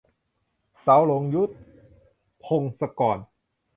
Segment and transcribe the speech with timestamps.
[0.85, 1.49] สาวหลงยุค-
[2.45, 3.17] พงศกร